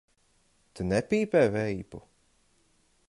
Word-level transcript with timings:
Tu 0.79 0.85
nepīpē 0.93 1.43
veipu? 1.57 2.03